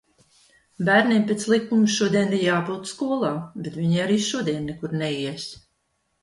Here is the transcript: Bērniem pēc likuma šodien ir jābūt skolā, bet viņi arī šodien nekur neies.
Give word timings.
Bērniem 0.85 1.27
pēc 1.31 1.43
likuma 1.51 1.89
šodien 1.95 2.33
ir 2.37 2.41
jābūt 2.45 2.89
skolā, 2.93 3.29
bet 3.67 3.77
viņi 3.81 4.01
arī 4.07 4.17
šodien 4.31 4.67
nekur 4.71 4.99
neies. 5.05 5.47